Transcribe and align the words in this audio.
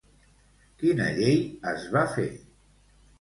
Quina 0.83 1.09
llei 1.19 1.37
es 1.73 1.83
va 1.97 2.03
fer? 2.15 2.25